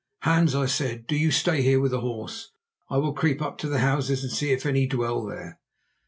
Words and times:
"Hans," 0.23 0.55
I 0.55 0.65
said, 0.65 1.05
"do 1.05 1.15
you 1.15 1.29
stay 1.29 1.61
here 1.61 1.79
with 1.79 1.91
the 1.91 1.99
horse. 1.99 2.53
I 2.89 2.97
will 2.97 3.13
creep 3.13 3.39
to 3.59 3.69
the 3.69 3.77
houses 3.81 4.23
and 4.23 4.31
see 4.33 4.51
if 4.51 4.65
any 4.65 4.87
dwell 4.87 5.23
there." 5.23 5.59